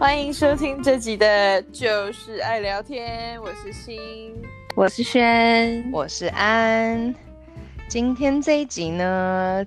[0.00, 3.38] 欢迎收听这集的，就是爱聊天。
[3.42, 4.34] 我是欣，
[4.74, 7.14] 我是轩，我是安。
[7.86, 9.62] 今天这一集呢，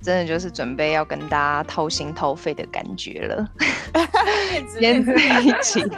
[0.00, 3.48] 真的就是准备要跟大家掏心掏肺的感觉了。
[4.70, 5.84] 今天这一集，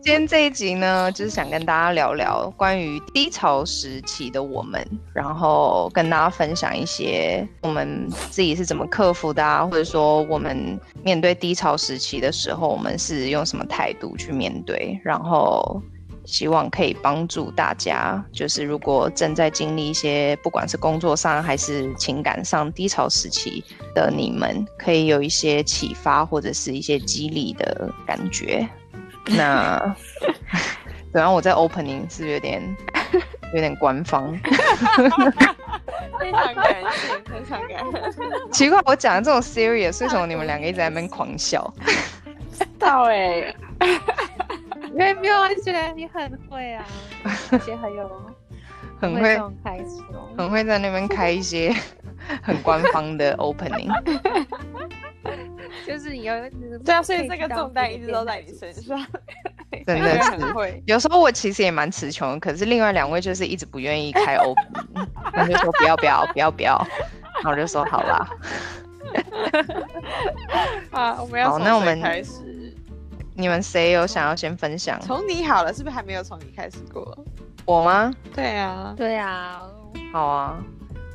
[0.00, 15.80] 今天这一集呢，就是想跟大家聊聊关于低潮时期的我们，然后跟大家分享一些我们自己是怎么克服的啊，或者说我们面对低潮时期的时候，我们是用什么态度去面对，然后。
[16.30, 23.64] 希望可以帮助大家，就是如果正在经历一些不管是工作上还是情感上低潮时期
[23.94, 28.68] 的你们，可以有一些启发或者是一些激励的感觉。
[29.24, 29.96] 那，
[31.10, 32.62] 然后我在 opening 是，是有点
[33.54, 34.38] 有点官方，
[36.20, 38.52] 非常感谢，非常感谢。
[38.52, 41.72] 奇怪，我讲的这种 serious，为什么你们两个一直在那边 狂笑？
[42.78, 43.56] 到哎、欸。
[44.92, 46.84] 因为没有，我觉得你很会啊，
[47.50, 48.10] 而且很有
[49.00, 50.02] 很会开始，
[50.36, 51.72] 很会在那边开一些
[52.42, 53.88] 很官方的 opening，
[55.86, 56.34] 就是你要
[56.84, 58.98] 对啊，所以这个重担一直都在你身上，
[59.86, 60.82] 真的是会。
[60.86, 66.84] 有时候我其实也蛮词穷，可是另外两位就是一直不愿意开 opening，他就说不要不要不要不要，
[67.36, 68.28] 然后我就说好啦。
[70.90, 72.47] 好，我们要好，那我们开始。
[73.40, 75.00] 你们谁有想要先分享？
[75.00, 77.16] 从你好了，是不是还没有从你开始过？
[77.64, 78.12] 我吗？
[78.34, 79.62] 对啊，对啊。
[80.12, 80.58] 好啊，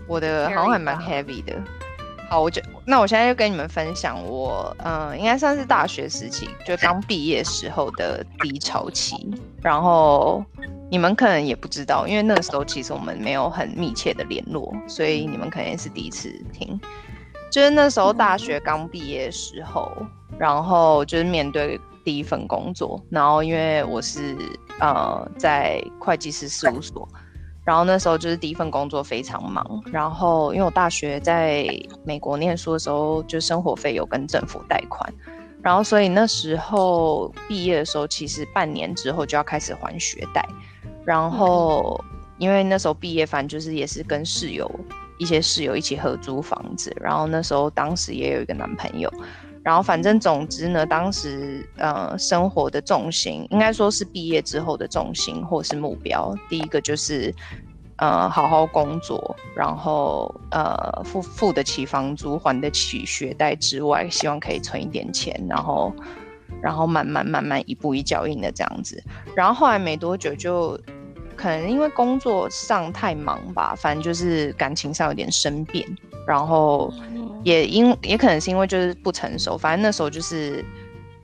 [0.08, 1.54] 我的好像还蛮 heavy 的。
[2.30, 9.30] 好，我就那我现在就跟你们分享我，嗯，应该算是大学时期，就刚毕业时候的低潮期。
[9.62, 10.42] 然后
[10.90, 16.80] 你们可能也不知道，因为那个时候其实我们没有很密切的联络，所以你们可能也是第一次听。
[17.52, 19.92] 就是那时候大学刚毕业的时候，
[20.40, 21.78] 然后就是面对。
[22.04, 24.36] 第一份工作，然后因为我是
[24.80, 27.08] 呃在会计师事务所，
[27.64, 31.66] 然后那时候就是第一份工作非常忙，然后因为我大学在
[32.06, 35.14] 美国念书的时候，就生活费有跟政府贷款，
[35.62, 40.46] 然后所以那时候毕业的时候，其实半年之后就要开始还学贷，
[41.06, 42.04] 然后
[42.38, 44.70] 因为那时候毕业，反正就是也是跟室友
[45.18, 49.10] 一些室友一起合租房子，然后那时候当时也有一个男朋友。
[49.64, 57.34] 然后反正总之呢，当时呃生活的重心应该说是毕业之后的重心或是目标，第一个就是
[57.96, 65.94] 呃好好工作，然后呃付付得起房租，还得起学贷之外，希望可以存一点钱，然后
[66.62, 69.02] 然后慢慢慢慢一步一脚印的这样子。
[69.34, 70.78] 然后后来没多久就
[71.38, 75.88] 可能因为工作上太忙吧，反正就是感情上有点生变，
[76.28, 76.94] 然后。
[77.44, 80.64] 也因也可能是因为就是不成熟，反正那时候就是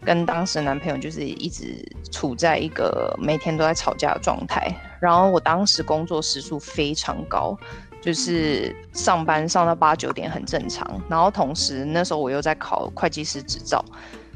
[0.03, 4.69] 跟当时的男朋友就是一直处在一个每天都在吵架的状态。
[4.99, 7.57] 然后我当时工作时数非常高，
[8.01, 10.85] 就是上班上到八九点很正常。
[11.07, 13.81] 然后同时那时候我又在考会计师执照，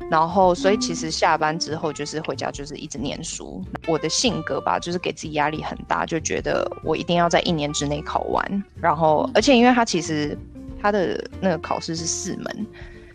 [0.10, 3.62] 然后所以其实下班之后就是回家就是一直念书。
[3.88, 8.64] 我的性格吧，就是给自己压力很大，就觉得我一定要在一年之内考完。
[8.80, 10.38] 然后而且因为他其实。
[10.84, 12.68] 他的那个考试是四门，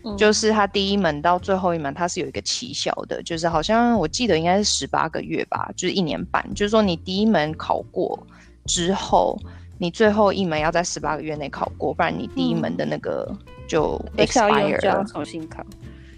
[0.03, 6.43] 嗯，就是他第一门到最后一门，他是有一个期效的，就是好像我记得应该是十八个月吧，就是一年半。
[6.55, 8.19] 就是说你第一门考过
[8.65, 9.39] 之后，
[9.77, 13.31] 你最后一门要在十八个月内考过，不然你第一门的那个
[13.67, 15.63] 就 expire 了，要重新考。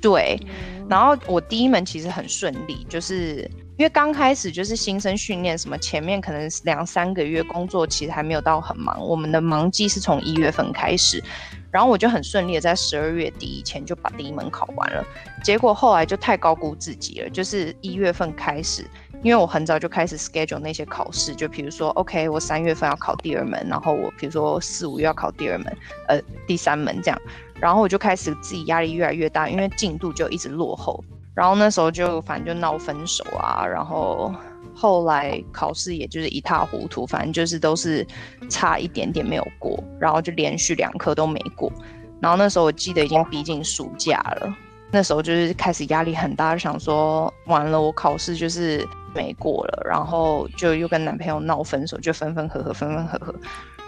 [0.02, 0.40] 对，
[0.90, 3.48] 然后我第一门其实很顺利，就是。
[3.78, 9.00] 因为刚开始就是新生训练，什么前面可能两三个月工作，其实还没有到很忙。
[9.00, 11.24] 我们的忙季是从一月份开始，
[11.72, 15.04] 然后我就很顺利的在十二月底以前就把第一门考完了。
[15.44, 18.86] 结果后来就太高估自己了，就是一月份开始，
[19.24, 25.76] 因为我很早就开始 schedule 那些考试，就比如说，OK，我三月份要考第二门，然后我比如说四五月要考第二门，
[26.08, 27.20] 呃，第三门这样，
[27.56, 31.04] 然后我就开始自己压力越来越大，因为进度就一直落后。
[31.34, 34.34] 然后那时候就反正就闹分手啊，然后
[34.76, 38.06] 后来考试也就是一塌糊涂，反正就是都是
[38.50, 41.72] 差一点点没有过，然后就连续两科都没过。
[42.20, 44.56] 然后那时候我记得已经逼近暑假了，
[44.92, 48.86] 那时候就是开始压力很大，就想说完了我考试就是
[49.16, 53.36] 没过了，然后就又跟男朋友闹分手，就分分合合，分分合合。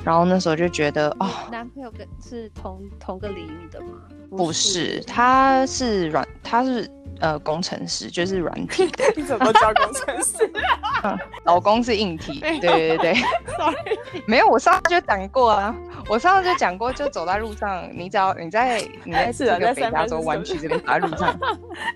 [0.04, 3.88] 然后那时候就觉得哦，男朋友跟是同同个领域的吗？
[4.30, 6.90] 不是，他是软，他是
[7.20, 9.04] 呃工程师，就是软体的。
[9.16, 10.52] 你怎么叫工程师？
[11.06, 12.40] 嗯，老公是硬体。
[12.40, 13.14] 对对对
[13.58, 15.76] ，Sorry，没有，我上次就讲过啊，
[16.10, 21.40] 我上次就讲过，就走在路上，你只要你在你在这个北加州湾区这边走在路上，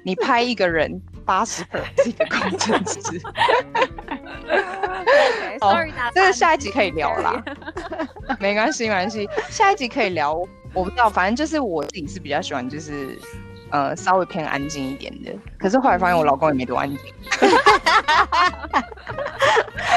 [0.03, 3.19] 你拍一个人八十分是一个工程师。
[5.59, 5.75] 好，
[6.13, 7.43] 这个下一集可以聊啦。
[8.39, 10.33] 没关系，没关系，下一集可以聊。
[10.73, 13.17] 我不知道，反正就是我自己是比较喜欢，就是
[13.71, 15.31] 呃稍微偏安静一点的。
[15.59, 16.99] 可是后来发现我老公也没多安静。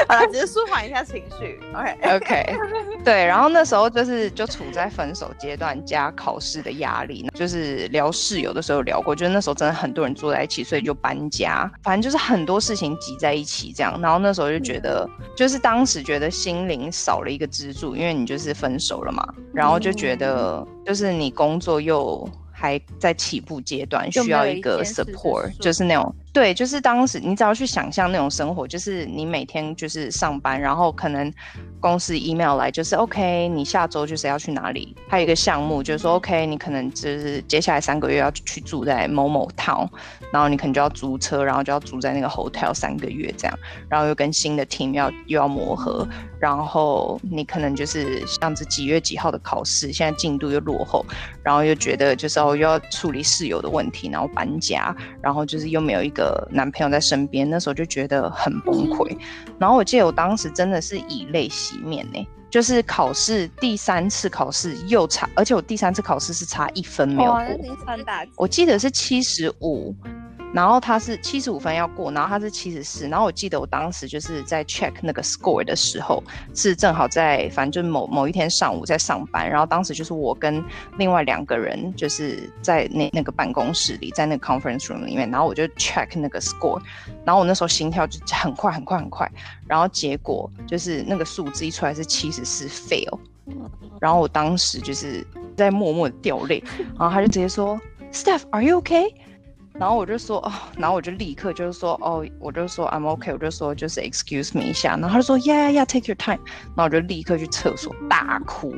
[0.07, 1.59] 好了，只是舒缓一下情绪。
[1.73, 2.55] OK OK，
[3.03, 3.25] 对。
[3.25, 13.99] 然后那时候就是就处在分手阶段加考试的压力，就是聊室友的时候聊过，就是那时候真的很多人住在一起，所以就搬家，反正就是很多事情挤在一起这样。
[14.01, 22.27] 然后那时候就觉得，就是当时觉得心灵少了一个支柱，因为你就是分手了嘛，然后就觉得就是你工作又。
[22.61, 26.15] 还在起步阶段，需要一个 support，就是那种。
[26.33, 31.29] 对，就是当时你只要去想象那种生活，就是你每天就是上班，然后可能
[31.77, 34.95] 公司 email 来，就是 OK，你下周就是要去哪里？
[35.09, 39.85] 还有一个项目，就是说 OK，你可能就是接下来三个月要去住在某某 town，
[40.31, 46.07] 然后你可能就要租车，然后就要住在那个 hotel 三个月这样，然后又跟新的 team 要又要磨合，
[46.39, 51.05] 然后你可能就是像这几月几号的考试，现在进度又落后，
[51.43, 56.20] 然后又觉得就是哦又要处理室友的问题，然后搬家，然后就是又没有一个。
[56.21, 59.17] 的男朋友在身边，那时候就觉得很崩溃。
[59.57, 67.43] 然后我记得我当时真的是以泪洗面呢，就是考试第三次考试又差，而且我第三次考试是差一分没有过。
[68.37, 69.95] 我记得是七十五。
[70.53, 73.07] 然后他是七十五分要过，然后他是七十四。
[73.07, 76.21] 然后我记得我当时就是在 check 那个 score 的时候，
[76.53, 79.49] 是正好在反正就某某一天上午在上班。
[79.49, 80.63] 然后当时就是我跟
[80.97, 85.29] 另外两个人就是在那那个办公室里，在那个 conference room 里面。
[85.31, 86.81] 然后我就 check 那个 score，
[87.23, 89.31] 然后我那时候心跳就很快很快很快。
[89.67, 93.17] 然后结果就是那个数字一出来是七十四 fail。
[94.01, 95.25] 然后我当时就是
[95.55, 96.61] 在默默的掉泪。
[96.99, 97.79] 然后他就直接说
[98.11, 99.13] ：“Steph，Are you okay？”
[99.81, 106.37] 然后我就说哦，然后我就立刻就是说哦，我就说 I'm okay，我就说就是 excuse me 一下，然后他就说 Yeah yeah take your time，
[106.75, 108.71] 然后我就立刻去厕所大哭，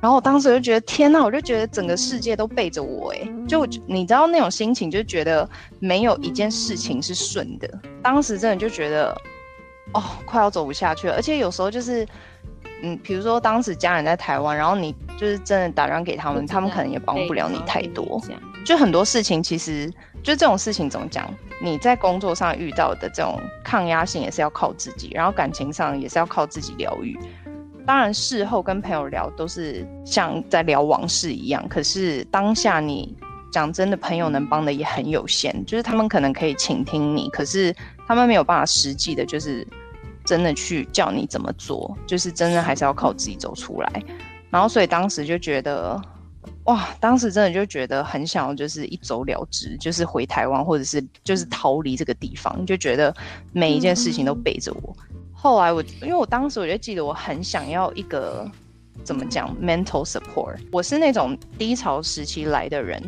[0.00, 5.48] 然后我当时就觉得天呐，我就觉得整个世界都背着我哎，就你知道那种心情，就觉得
[5.80, 7.68] 没有一件事情是顺的，
[8.00, 9.12] 当时真的就觉得
[9.92, 12.06] 哦，快要走不下去了，而且有时候就是
[12.84, 18.20] 嗯，比如说当时家人在台湾，然后你就是真的打电话给他们，他们可能也帮不了你太多，
[18.64, 19.90] 就很多事情其实。
[20.22, 21.28] 就这种事情怎么讲？
[21.62, 27.14] 你在工作上遇到的这种抗压性也是要靠自己，然后感情上也是要靠自己疗愈。
[27.86, 33.14] 当然事后跟朋友聊都是像在聊往事一样，可是当下你
[33.52, 35.54] 讲真的，朋友能帮的也很有限。
[35.66, 37.76] 就是他们可能可以倾听你，可是
[38.08, 39.66] 他们没有办法实际的，就是
[40.24, 44.02] 真的去叫你怎么做，就是真的还是要靠自己走出来。
[44.50, 46.00] 然后所以当时就觉得。
[46.64, 53.14] 哇，当时真的就觉得很想要，就是一走了之，就是回台湾，或者是就是逃离这个地方，就觉得
[53.52, 54.96] 每一件事情都背着我。
[55.10, 58.50] 嗯、后来我，因为我当时我就记得我很想要一个
[59.02, 63.02] 怎么讲 mental support，我是那种低潮时期来的人，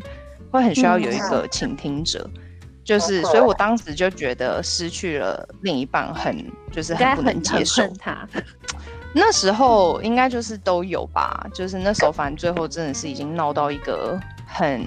[0.51, 2.43] 会很需要有一个倾听者，嗯、
[2.87, 6.37] 就是，所以我当时就觉得失去了另一半很
[6.71, 8.27] 就是很不能接受他。
[9.13, 14.17] 那时候应该就是都有吧，就是那时候反正最后真的是已经闹到一个
[14.47, 14.81] 很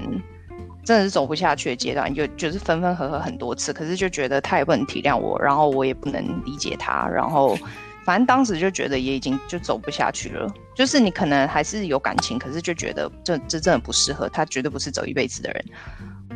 [0.85, 7.57] 真的是走不下去的阶段，就就是分分合合很多次，可是就觉得他也不能体谅我，然后我也不能理解他，然后
[8.05, 15.65] 反正当时就觉得也已经就走不下去了，就是你可能还是有感情，可是就觉得这这真的不适合，他绝对不是走一辈子的人。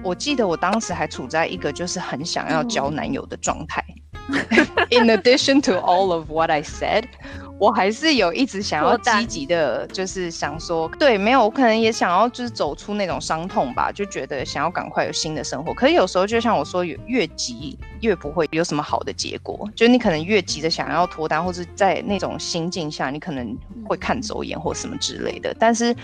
[0.03, 3.83] 我记得我当时还处在一个就是很想要交男友的状态。
[4.91, 7.05] In addition to all of what I said.
[7.59, 15.73] 我还是有一直想要积极的，就是想说，对，没有，我可能也想要就是走出那种伤痛吧，就觉得想要赶快有新的生活。
[15.73, 23.55] 可是有时候就像我说，越急越不会有什么好的结果，就你可能越急的想要脱单，或者在那种心境下，你可能
[23.87, 25.55] 会看走眼或什么之类的。
[25.57, 25.95] 但是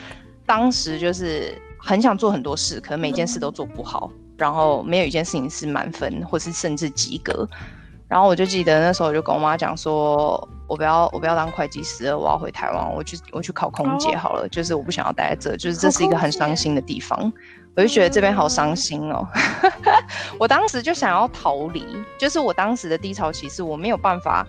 [0.45, 7.47] 当时就是很想做很多事，可能每件事都做不好，然后没有一件事情是满分，或是甚至及格。
[8.07, 14.41] 然后我就记得那时候我就跟我妈讲说，我不要我不要当会计师了，我要回台湾，我去我去考空姐好了。
[14.41, 14.51] Oh.
[14.51, 17.31] 就是我不想要待在这，就是这是一个很伤心的地方。
[17.75, 19.25] 我就觉得这边好伤心哦。
[20.39, 21.85] 我当时就想要逃离，
[22.17, 24.45] 就是我当时的低潮期是我没有办法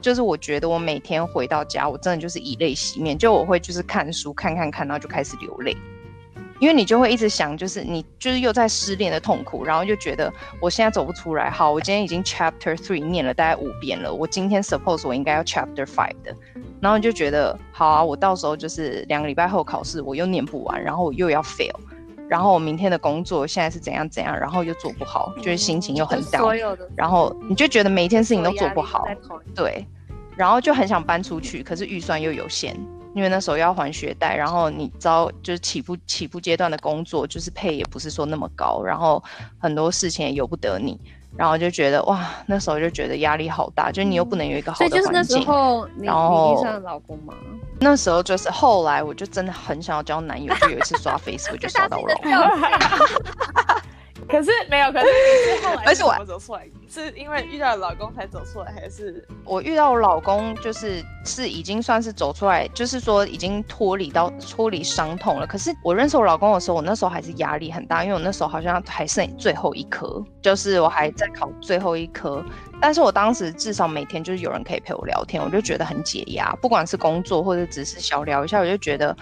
[0.00, 5.76] 就是我觉得我每天回到家，我真的就是以泪洗面，就我会就是看书看看看，然后就开始流泪。
[6.60, 11.48] 因为你就会一直想，就是你就是又在失恋的痛苦，然后就觉得我现在走不出来。
[11.48, 16.36] 好，我今天已经 Chapter Three 念了大概五遍了，我今天 Suppose 我应该要 Chapter Five 的，
[16.78, 21.74] 然后就觉得好啊，我到时候就是两个礼拜后考试，我又念不完，然后我又要 fail，
[22.28, 29.06] 然后我明天的工作现在是怎样怎样，然后又做不好，就是心情又很 down，然后你就觉得每一件事情都做不好，
[29.54, 29.86] 对，
[30.36, 32.78] 然后就很想搬出去，可是预算又有限。
[33.14, 39.22] 因为那时候要还学贷，然后你知道，就是起步起步阶段的工作，就是配也不是说那么高，然后
[39.58, 40.98] 很多事情也由不得你，
[41.36, 45.02] 然后就觉得哇，那时候就觉得压力好大，就你又不能有一个好的环境。
[45.02, 47.34] 所以就是那时候你，然后你遇上了老公吗？
[47.80, 52.30] 那时候就是后来，我就真的很想要交男友，就有一次刷 Facebook 就刷到我老公。
[54.28, 56.66] 可是没有，可是你是后来怎么走出来？
[56.88, 65.46] 是因为遇到老公才走出来，还是我遇到我老公就是是已经算是走出来，就是说已经脱离到脱离伤痛了。
[65.46, 72.44] 可是我认识我老公的时候，我那时候还是压力很大，因为我那时候好像还剩最后一科，就是我还在考最后一科。
[72.80, 79.16] 但是我当时至少每天就是有人可以陪我聊天，我就觉得很解压，不管是工作或者只是小聊一下，我就觉得。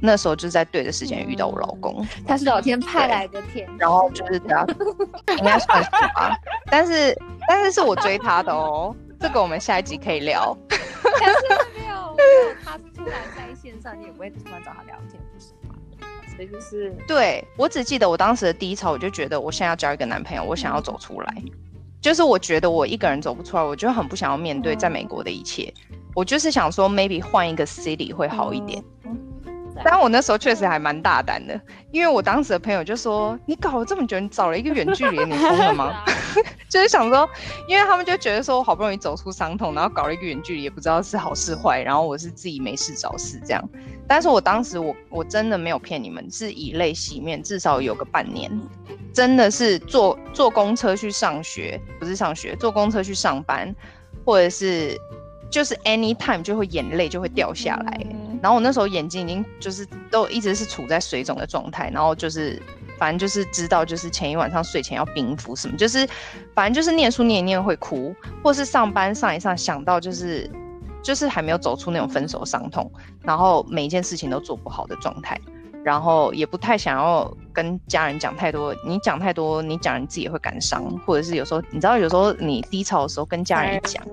[0.00, 4.66] 那时候就是在对的时间遇到我老公，他是老天派来的天，然后就是这样，
[5.38, 6.36] 应该算是吧。
[6.70, 7.16] 但是
[7.48, 10.56] 但是是我追他的哦，这个我们下一集可以聊。
[11.20, 11.36] 但是
[11.74, 15.74] 没有没有他突然在线上，你也不会突然找他聊天，不是吗？
[16.36, 21.34] 所以就是对，我只记得我当时的第一潮，我就觉得我现在要交一个男朋友，我想要走出来，
[22.00, 25.74] 就是我觉得我一个人走不出来，我就很不想要面对在美国的一切，
[26.14, 28.82] 我就是想说 maybe 换一个 city 会好一点。
[29.84, 36.04] 但我那时候确实还蛮大胆的，因为我当时的朋友就说：“你搞了这么久，你找了一个远距离，你疯了吗？”
[36.68, 37.28] 就是想说，
[37.66, 43.68] 因为他们就觉得说我好不容易走出伤痛，然后搞了一个远距离，也不知道是好是坏，然后我是自己没事找事这样。
[44.06, 48.50] 但是我当时我我真的没有骗你们，是以泪洗面，至少有个半年，
[49.14, 53.74] 真的是坐坐公车去上学，不是上学，坐公车去上班，
[54.24, 54.94] 或者是
[55.50, 58.06] 就是 anytime 就会眼泪就会掉下来。
[58.40, 62.62] 然后我那时候眼睛已经就是都一直是处在水肿的状态，然后就是
[62.96, 66.08] 反正就是知道就是前一晚上睡前要冰敷什么，就是
[66.54, 70.48] 反正就是念书念一念会哭，或是上班上一上想到就是
[71.02, 72.90] 就是还没有走出那种分手伤痛，
[73.22, 75.36] 然后每一件事情都做不好的状态，
[75.82, 84.04] 然后也不太想要跟家人讲太多，你讲太多你讲你自己也会感伤，或者是有时候你知道有时候你低潮的时候跟家人讲，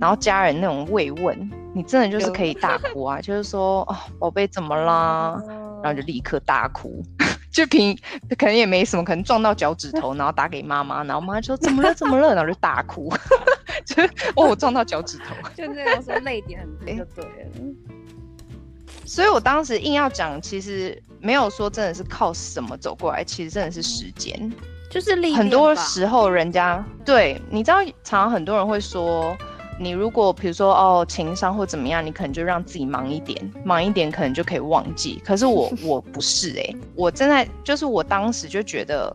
[0.00, 1.50] 然后家人那种慰问。
[1.74, 5.38] 你真的就是可以 大哭啊，就是说哦，宝贝怎么啦？
[5.82, 7.02] 然后就立刻大哭，
[7.52, 7.94] 就平
[8.38, 13.12] 可能也没什么，可能撞到脚趾头，然后打给妈妈，然后妈妈说怎么了怎么了，然后就大哭，
[13.84, 14.02] 就
[14.36, 17.50] 哦我撞到脚趾头，就那种说泪点很低就对了。
[19.04, 24.50] 所以我当时硬要讲，其实没有说真的是靠什么走过来，其实真的是时间，
[24.90, 29.36] 就是很多时候人家对，你知道，常常很多人会说。
[29.78, 35.20] 你如果比如说哦情商或怎么样，你可能就让自己忙一点，忙一点可能就可以忘记。
[35.24, 39.14] 可是我 我不是诶、欸，我正在就是我当时就觉得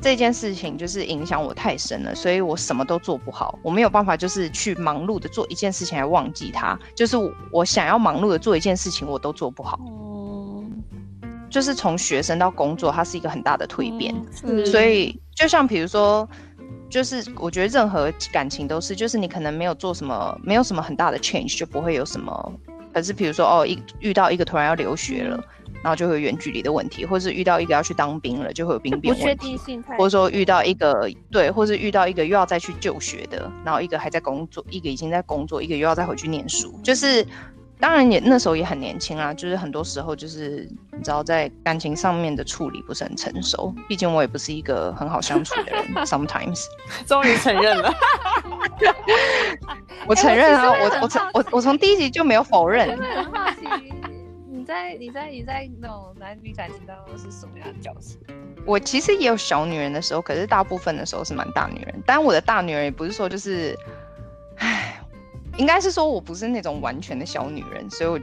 [0.00, 9.78] 这件事情就是影响我太深了，所以我什么都做不好，我没有办法就是去忙碌的做一件事情来忘记它，就是我，我想要忙碌的做一件事情我都做不好。
[9.84, 10.64] 哦，
[11.50, 14.14] 就是从学生到工作，它是一个很大的蜕变，
[14.44, 16.26] 嗯、所以就像比如说。
[16.88, 22.52] 就是我觉得任何感情都是，就是你可能没有做什么，没有什么很大的 change，就不会有什么。
[22.92, 25.42] 可是比如说哦，一遇到一个突然要留学了，
[25.82, 29.26] 然后就会有远距离的问题，或是遇到一个要去当兵了，就会有兵变问题。
[29.26, 29.82] 确定性。
[29.98, 37.26] 或者说遇到一个对，或是遇到一个又要再去就学的，然后一个还在工作，一个已经在工作，一个又要再回去念书，就是。
[37.78, 45.84] 当然也那时候也很年轻啊，就是很多时候就是你知道在感情上面的处理不是很成熟，毕竟我也不是一个很好相处的人。
[46.06, 46.64] Sometimes，
[47.06, 47.92] 终于承认了，
[50.08, 52.96] 我承认啊，我我从我我从第一集就没有否认。
[52.96, 53.92] 很好奇，
[54.50, 58.16] 你在你在你在那种男女感情当中是什么样的角色？
[58.64, 62.02] 我其实也有小女人的时候，可是大部分的时候是蛮大女人。
[62.06, 63.92] 但我的大女人也不是说就是，唉。
[65.58, 68.20] 应该是说，我不是那种完全的小女人，所以我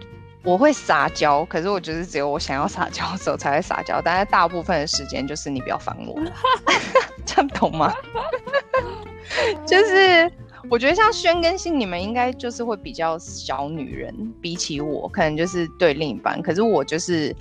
[0.54, 6.20] 我会撒娇，可是我觉得只有我想要撒娇的时候才会撒娇，但是大部分的时间就是你不要烦我，
[7.26, 7.94] 这样懂吗？
[9.66, 10.32] 就是
[10.70, 17.36] 我觉得像轩跟信，你们应该就是会比较小女人，比起我，可能就是对另一半，可是我就是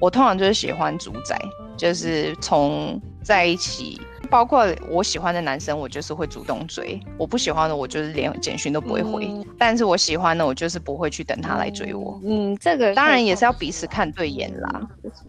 [0.00, 1.40] 我通常就是喜欢主宰，
[1.76, 4.00] 就是从在一起。
[4.30, 9.26] 包括我喜欢的男生，我就是会主动追；我不喜欢的，我就是连简讯都不会回。
[9.26, 12.20] 嗯、但是我喜欢的，我就是不会去等他来追我。
[12.24, 14.80] 嗯，这个当然也是要彼此看对眼啦。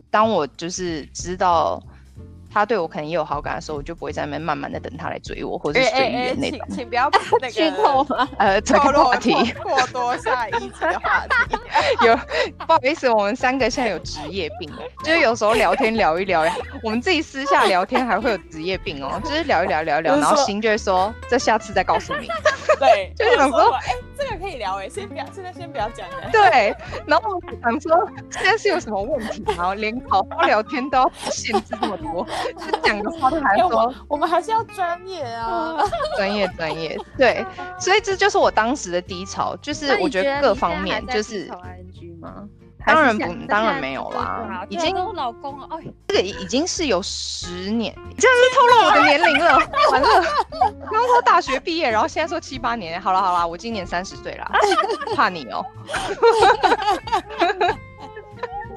[0.09, 1.81] 当我就是知道。
[2.51, 6.59] 他对我可能也有好感的时候，我就不会在那边慢慢的等他来追我，或者是随缘那种。
[6.67, 11.57] 请请不要把那个剧 透吗呃这个话题过多下一集的话题。
[12.05, 12.15] 有
[12.65, 14.69] 不好意思，我们三个现在有职业病，
[15.03, 16.43] 就是有时候聊天聊一聊，
[16.83, 22.27] 我们自己私下聊天还会有职业病哦，就是聊一聊聊一聊，然后心就会说这下次再告诉你。
[22.79, 26.29] 对， 就想说，哎，这个可以聊哎，先不要，现在先不要讲了。
[26.31, 26.73] 对，
[27.05, 32.25] 然后我想说现在是有什么问题，然后连好好聊天都要限制这么多。
[32.57, 35.77] 就讲的话，他还说我，我们还是要专业啊，
[36.17, 37.45] 专业专业，对，
[37.79, 41.51] 所以这就是我当时的低潮，就是我觉得各方面就是。
[42.85, 49.57] 当然不，当然没有啦，已经我老公了，哎，这个已经是有十年，这样是透露我的年龄了，
[49.91, 50.07] 完了，
[50.91, 54.51] 刚说大学毕业，然后现在说七八年，好了好了，我今年三十岁了，
[55.15, 55.63] 怕你哦。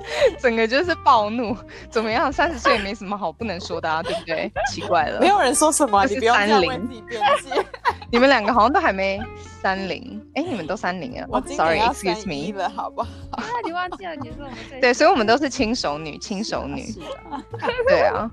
[0.39, 1.57] 整个就是暴怒，
[1.91, 2.33] 怎么样？
[2.33, 4.51] 三十岁也没什么好不能说的啊，对不对？
[4.71, 7.65] 奇怪了，没有人说什么，你不要这样为自己辩解。
[8.11, 9.19] 你们两个好像都还没
[9.63, 11.27] 三零，哎，你们都三零啊？
[11.31, 13.09] 我 sorry，excuse me 了，好不好？
[13.31, 16.85] 啊，你忘记了，你说我们对，所以我们都是轻熟女，轻熟女。
[17.89, 18.31] 对啊，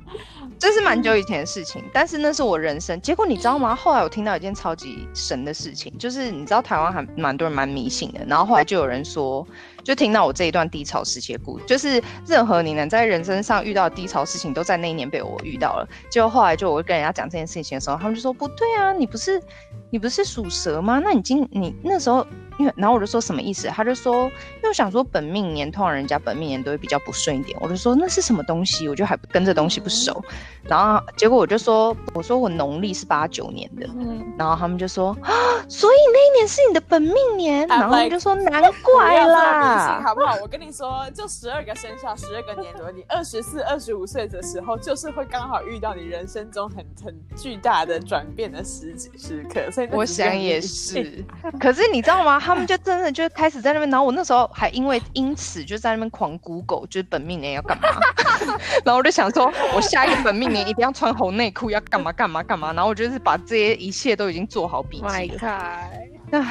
[0.59, 2.99] 这是蛮久以前的事情，但是那是我人生。
[3.01, 3.73] 结果你知道吗？
[3.73, 9.47] 后来我听到一件超级神的事情，就是你知道台湾还蛮多人蛮迷信的，然后后来就有人说。
[9.89, 15.89] 就听到我这一段低潮时期的故事，就是任何你能在人生上遇到低潮事情，都在那一年被我遇到了。
[16.11, 19.41] 结果后来就我跟人家讲这件事情的时候，他们就说不对啊，你不是
[19.89, 20.99] 你不是属蛇吗？
[21.03, 22.25] 那你今你那时候。
[22.59, 23.69] 因为，然后我就说什么意思？
[23.69, 27.57] 他就说，因为我想说本命年通常人家本命年都会比较不顺一点。
[27.61, 28.89] 我就说那是什么东西？
[28.89, 30.21] 我就还跟这东西不熟。
[30.63, 33.87] 然后结果我就说，我说我农历是八九年的。
[33.95, 34.21] 嗯。
[34.37, 35.31] 然后他们就说啊，
[35.69, 37.65] 所以那一年是你的本命年。
[37.65, 40.35] 然后他们就说难怪啦，好不好？
[40.41, 49.71] 我跟你说， 就十二个生肖，十二个年轮，你二十四、二十五岁的时候，就是会刚好遇到你人生中很很巨大的转变的时时刻。
[49.79, 51.23] 所以我想也是。
[51.59, 52.39] 可是你知道吗？
[52.39, 57.87] 他们就真的就开始在那边，然后我那时候还因为因此就在那边狂 Google，就是本命年要干嘛，
[58.83, 65.03] 然后我就想说，我下一个本命年一定要穿红内裤，要干嘛干嘛干嘛，然后我就是把这些一切都已经做好笔记。
[65.03, 66.41] My God！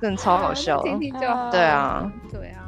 [0.00, 0.82] 真的超好笑。
[0.82, 1.50] 听听就好。
[1.50, 2.66] 对啊，对啊。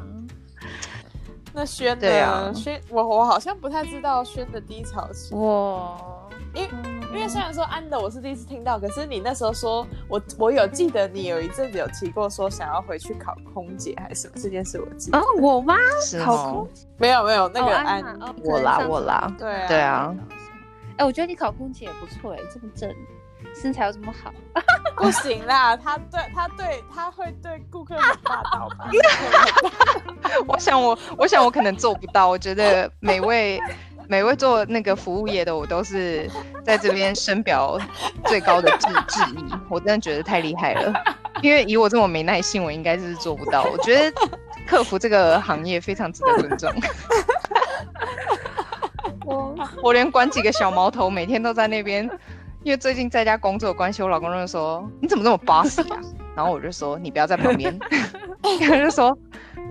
[1.51, 5.35] 那轩对啊，轩，我我好像不太知道轩的低潮期。
[5.35, 5.97] 哇。
[6.53, 6.69] 因为
[7.13, 15.17] 因为虽然说安的我是第一次听到，可是你那时候说我我有记得你有一阵子有提过说想要回去考空姐还是什么这件事，我记得。
[15.19, 15.75] 哦，我吗？
[16.23, 16.87] 考空姐？
[16.97, 18.03] 没有没有，那个安，
[18.43, 20.15] 我啦我啦，对啊对啊。
[20.97, 22.93] 哎，我觉得你考空姐也不错哎，这么正，
[23.55, 24.31] 身材又这么好。
[24.97, 28.89] 不行啦，他对他对他会对顾客很霸道吧？
[30.47, 33.59] 我想我我想我可能做不到，我觉得每位。
[34.07, 36.29] 每位做那个服务业的，我都是
[36.63, 37.79] 在这边深表
[38.25, 39.45] 最高的致致意。
[39.69, 40.93] 我真的觉得太厉害了，
[41.41, 43.63] 因为以我这么没耐性，我应该是做不到。
[43.63, 44.13] 我觉得
[44.67, 46.71] 客服这个行业非常值得尊重。
[49.25, 52.03] 我我连管几个小毛头，每天都在那边，
[52.63, 55.99] 因为最近在家工作的关系，我老公就说：“你怎么这么 bossy 啊？”
[56.35, 57.77] 然后我就说：“你不要在旁边。”
[58.59, 59.17] 他就说。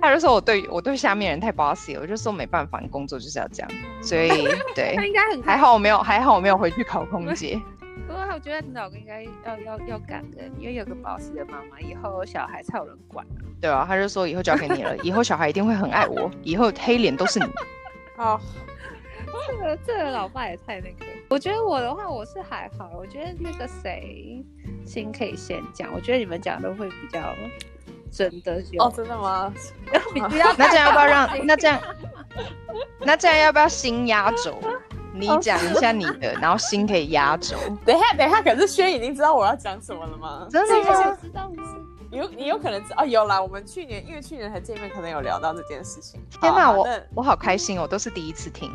[0.02, 3.70] 他就说我对我对下面人太 bossy 了，我就说没办法，你工作就是要这样，
[4.02, 4.28] 所以
[4.74, 7.58] 对，他应该很还好，我没有还好我没有回去考空姐。
[8.08, 13.24] 不过我觉得你老公应该要要要感恩，因为有个 bossy 的妈妈，以后小孩才有人管。
[13.60, 17.46] 对啊，他就说以后交给你了，以后小孩一定会很爱我，以后黑脸都是你。
[18.18, 18.40] 哦，
[19.46, 21.06] 这个这个老爸也太那个。
[21.28, 24.44] 我觉得我的话我是还好，我觉得那个谁
[24.84, 27.32] 先可以先讲，我觉得你们讲的会比较。
[28.12, 28.92] 真的有哦？
[28.94, 29.52] 真的吗？
[30.58, 31.28] 那这样要不要让？
[31.46, 31.80] 那这样，
[33.00, 34.58] 那这样要不要心压轴？
[35.14, 37.56] 你讲一下你的，然后心可以压轴。
[37.84, 40.46] 等一下，等一下，可是轩已经知道我要讲什么了吗？
[40.50, 41.18] 真的吗？
[41.22, 41.62] 知道吗？
[42.10, 43.40] 有你有可能知哦，有啦。
[43.40, 46.20] 我们去年因为去年才见面，可能有聊到这件事情。
[46.40, 48.70] 天哪，我我好开心哦，都是第一次听。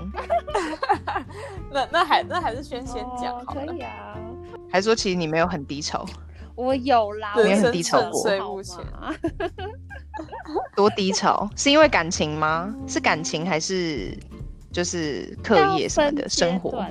[1.71, 3.65] 那那还那还是轩先讲好了。
[3.67, 4.15] 可以啊。
[4.71, 6.05] 还说其实你没有很低潮。
[6.57, 8.23] 我有啦，我也很低潮过。
[10.75, 11.49] 多低潮？
[11.55, 12.75] 是因为感情吗？
[12.87, 14.17] 是感情还是
[14.71, 16.83] 就是课业什么的生活？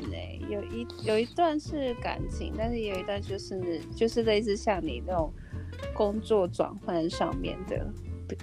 [0.48, 5.32] 有一有一段是感情，但是有一段就是就是类似像你那种
[5.92, 7.84] 工作转换上面的。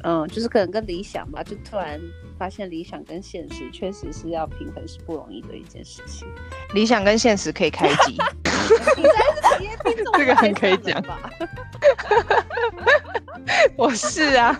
[0.03, 1.99] 嗯，就是可能跟理想吧，就突然
[2.37, 6.27] 发现理想跟现实确实是要平衡是不容易的一件事情。
[6.73, 8.17] 理想跟现实可以开机，
[10.17, 11.29] 这个很可以讲吧？
[13.75, 14.57] 我是啊，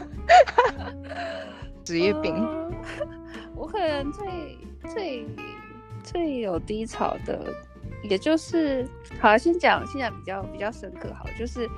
[1.83, 2.35] 职业病。
[3.55, 4.57] 我可能最
[4.93, 5.25] 最
[6.03, 7.45] 最有低潮的，
[8.03, 8.85] 也就是
[9.19, 11.69] 好，先讲现在比较比较深刻，好，就是。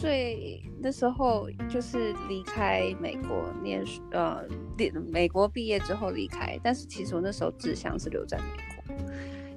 [0.00, 4.42] 最那时候就是离开美国念，呃，
[5.12, 6.58] 美国毕业之后离开。
[6.62, 8.96] 但是其实我那时候志向是留在美国，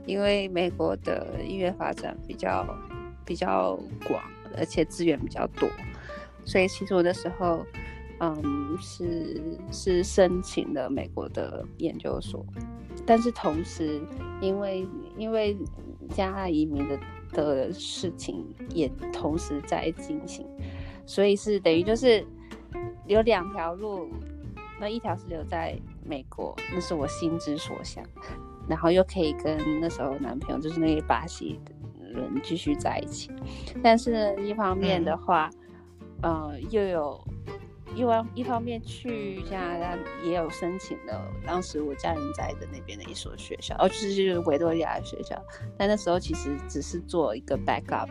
[0.06, 2.68] 因为美国的音乐发展比较
[3.24, 4.22] 比较广，
[4.58, 5.70] 而且资源比较多，
[6.44, 7.66] 所以其实我那时候，
[8.20, 12.46] 嗯，是是申请了美国的研究所。
[13.06, 14.02] 但是同时，
[14.42, 14.86] 因为
[15.18, 15.56] 因为
[16.10, 17.00] 加拿大移民的。
[17.34, 20.48] 的事情也同时在进行，
[21.06, 22.26] 所以是等于就是
[23.08, 24.08] 有两条路，
[24.80, 28.04] 那一条是留在美国，那是我心之所向，
[28.68, 31.60] 然后又可以跟那时候男朋友就是那个巴西
[32.00, 33.30] 人继续在一起，
[33.82, 35.50] 但是呢，一方面的话，
[36.22, 37.20] 嗯、呃，又有。
[37.96, 45.40] 一方一方面去加拿大也有申请的，当时我家人在的那边的一所学校，哦，就是就是维多利亚的学校，
[45.78, 48.10] 但那时候其实只是做一个 backup，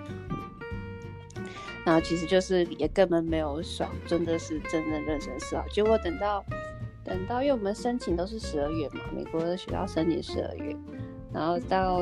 [1.85, 5.67] 然后其实就是也根本没有爽，真的是真正认真思考。
[5.69, 6.45] 结果等到
[7.05, 10.77] 等到，因为我们申请都是十二月嘛，美国的学校申请十二月，
[11.33, 12.01] 然后到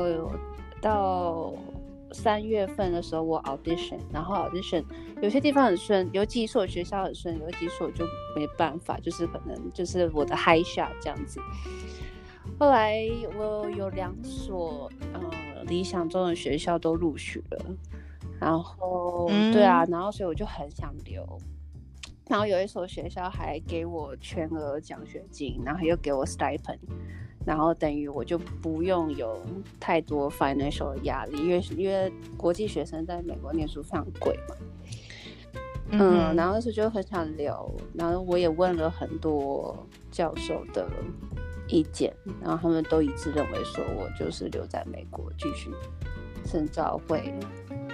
[0.79, 1.53] 到。
[2.13, 4.83] 三月份的时候，我 audition，然后 audition
[5.21, 11.39] 有些地方很顺，有几所学校很顺，有几所就没办法，就是可能就是我的 high shot 这样子。
[12.59, 13.01] 后来
[13.37, 17.65] 我有两所呃理想中的学校都录取了，
[18.39, 21.25] 然后、嗯、对啊，然后所以我就很想留，
[22.27, 26.79] 然后有一所学校还给我全额奖学金，然后又给我 stipend。
[27.45, 29.41] 然后等于我就不用有
[29.79, 34.55] 太多 financial 的压力，因为因为国际学生在美国念书非常贵嘛。
[35.89, 39.75] 嗯，嗯，然后那时候就很想留，然后我也问了很多
[40.11, 40.87] 教授的
[41.67, 45.71] 意见，然后他们都一致认为说我就是留在美国继续
[46.45, 47.33] 深造会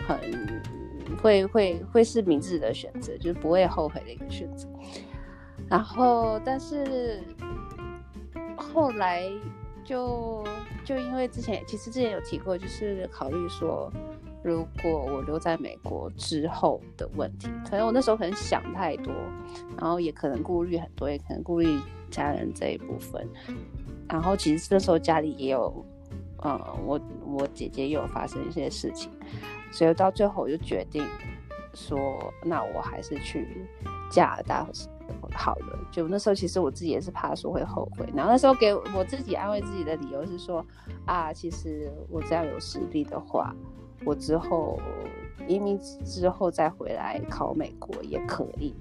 [0.05, 0.19] 很
[1.21, 4.67] 会会会是明智的选择，就是不会后悔的一个选择。
[5.69, 7.21] 然后但是。
[8.73, 9.29] 后来
[9.83, 10.43] 就
[10.83, 13.91] 就因为之前其实之前有提过，就是考虑说，
[14.43, 19.13] 如果我留在美国之后的问题，可能我那时候可能想太多，
[19.79, 21.79] 然后也可能顾虑很多，也可能顾虑
[22.11, 23.27] 家人这一部分。
[24.09, 25.85] 然后其实那时候家里也有，
[26.43, 29.11] 嗯，我我姐姐也有发生一些事情，
[29.71, 31.03] 所以到最后我就决定
[31.73, 33.65] 说，那我还是去
[34.09, 34.67] 加拿大。
[35.33, 40.65] 好的，就那时候其实我自己也是怕说会后悔，然后那时候给我自己安慰自己的理由是说
[41.05, 43.53] 啊，其实我只要有实力的话，
[44.05, 44.79] 我之后
[45.47, 48.73] 移民之后再回来考美国也可以，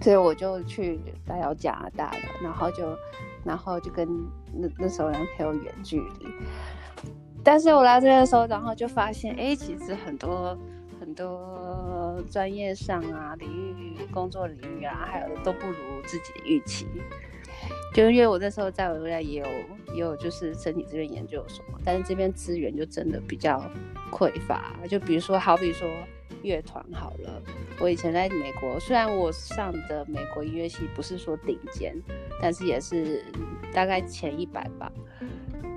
[0.00, 2.96] 所以我就去来到加拿大了，然后就
[3.44, 4.08] 然后就跟
[4.52, 6.26] 那那时候男朋友远距离，
[7.42, 10.56] 但是我来这边的时候，然后就发现哎，其实很多。
[11.00, 11.59] 很多
[12.22, 16.86] 专业上啊，领域、工作领域啊，还有的都不如自己的预期。
[17.92, 19.46] 就因为我那时候在维多利亚也有
[19.94, 23.62] 也有就是身体这边研究所，但是这边资源就真的比较
[24.10, 24.74] 匮乏。
[24.88, 25.88] 就比如说，好比说
[26.42, 27.42] 乐团好了，
[27.80, 31.94] 我以前在美国，虽然我上的美国音乐系不是说顶尖，
[32.40, 33.24] 但是也是
[33.74, 34.90] 大概前一百吧。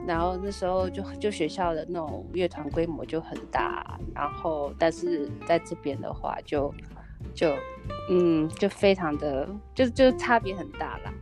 [0.06, 6.74] 然后那时候就就学校的那种乐团规模就很大，然后但是在这边的话就
[7.34, 7.56] 就
[8.10, 11.14] 嗯就非常的就就差别很大啦，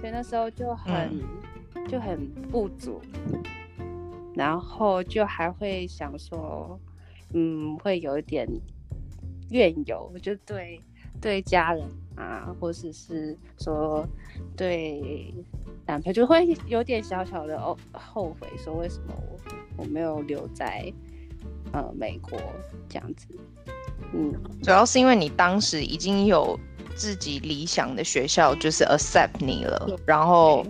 [0.00, 1.20] 所以那时候就很、
[1.74, 3.00] 嗯、就很不足，
[4.34, 6.78] 然后就还会想说
[7.32, 8.46] 嗯会有一点
[9.50, 10.80] 怨尤，就对
[11.20, 11.84] 对家人
[12.16, 14.06] 啊，或者是说
[14.56, 15.32] 对。
[15.88, 19.38] 男朋友就会有点小小的哦后悔，说为什么我
[19.76, 20.92] 我没有留在
[21.70, 22.36] 呃美国
[22.88, 23.28] 这样子，
[24.12, 26.58] 嗯，主要是因为你当时已经有
[26.96, 30.66] 自己理想的学校，就是 accept 你了，然后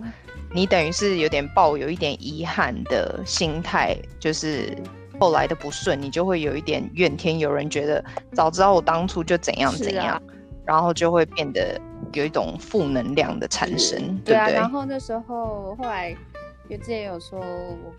[0.53, 4.77] 你等于是有点抱有一点遗憾的心态，就是
[5.19, 10.21] 后来的不顺，你就会有一点怨天尤人，觉得早知道我当初就怎样怎样，啊、
[10.67, 11.81] 然后就会变得。
[12.13, 14.47] 有一种负能量的产生，对，对啊。
[14.49, 17.93] 然后那时候后来，因为之前有说我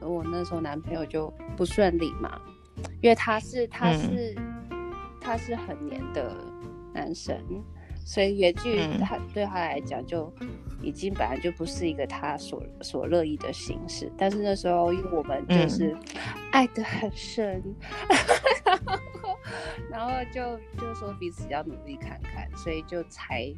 [0.00, 2.40] 我我那时候男朋友就不顺利嘛，
[3.00, 4.34] 因为他是他是、
[4.70, 6.34] 嗯、他是很黏的
[6.92, 7.36] 男生，
[8.04, 10.32] 所以远距离他对他来讲就
[10.82, 14.10] 已经本来就不是一个他所所乐意的形式。
[14.18, 15.96] 但是那时候因为我们就是
[16.50, 17.62] 爱得很深，
[18.66, 18.98] 嗯、
[19.90, 23.52] 然后就就说彼此要努力看看，所以就才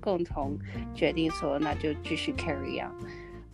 [0.00, 0.58] 共同
[0.94, 2.92] 决定说那就继续 carry on。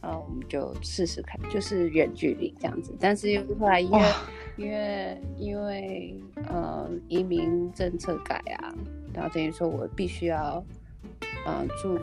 [0.02, 2.92] 然后我们就试试看，就是远距离这样子。
[2.98, 4.02] 但是又后来因为
[4.56, 8.74] 因为因为呃移民政策改啊，
[9.14, 10.62] 然后等于说我必须要
[11.46, 11.96] 嗯、呃、住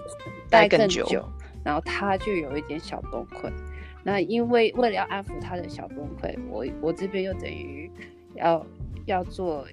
[0.49, 1.27] 待更久，
[1.61, 3.51] 然后他就有一点小崩溃。
[4.01, 7.91] 那因为为了要安抚他的小崩溃，我我这边又等于
[8.35, 8.65] 要
[9.07, 9.67] 要做，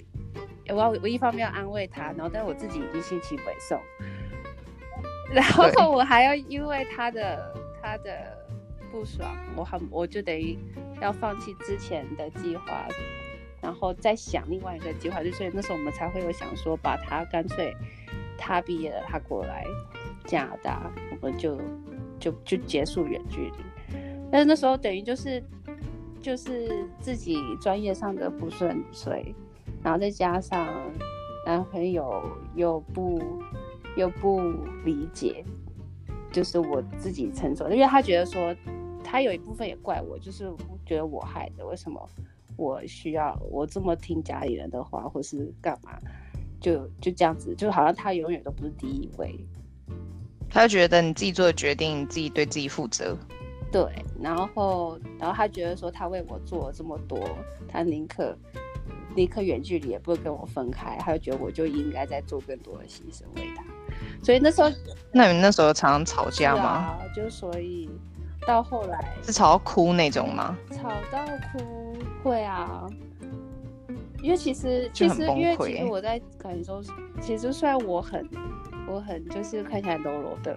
[0.69, 3.81] 我要我一方面要安慰他，然后但是我自己已经心情萎缩，
[5.33, 7.55] 然后我还要因为他的。
[7.99, 8.37] 的
[8.91, 10.59] 不爽，我很我就等于
[11.01, 12.87] 要放弃之前的计划，
[13.61, 17.75] 然后再想另外一个计划，就所以那时候我们才会有想说，把他干脆
[18.39, 19.65] 他毕业了，他过来
[20.25, 21.61] 加拿大，我们就
[22.19, 23.89] 就就结束远距离。
[24.31, 25.43] 但是那时候等于就是
[26.21, 29.35] 就是自己专业上的不顺遂，
[29.83, 30.91] 然后再加上
[31.45, 32.23] 男朋友
[32.55, 33.41] 又不
[33.97, 34.41] 又不
[34.85, 35.45] 理解。
[36.37, 38.55] 就是我自己承受，因为他觉得说，
[39.03, 40.53] 他有一部分也怪我，就是
[40.85, 42.07] 觉得我害的，为什么
[42.59, 45.99] 我需要我这么听家里人的话，或是干嘛，
[46.61, 49.35] 就就这样子，就好像他永远都不是第一位。
[50.51, 53.17] 他觉得你自己做的决定，你自己对自己负责。
[53.73, 57.19] 对，然后然后他觉得说，他为我做了这么多，
[57.67, 58.37] 他宁可
[59.15, 63.65] 宁可远距离也不会跟我分开，他就觉得我就应该再做更多的牺牲为他。
[64.23, 64.71] 所以那时候，
[65.13, 66.63] 那你们那时候常常吵架吗？
[66.63, 67.89] 啊，就所以
[68.47, 70.57] 到后来是吵到哭那种吗？
[70.71, 72.87] 吵到哭会啊，
[74.23, 76.83] 因为其实其实因为其实我在感受，
[77.21, 78.29] 其实虽然我很
[78.89, 80.57] 我很就是看起来柔柔的，